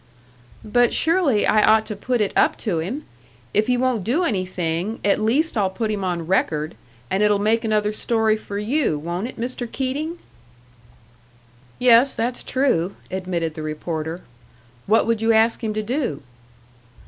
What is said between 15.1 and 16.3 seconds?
you ask him to do?"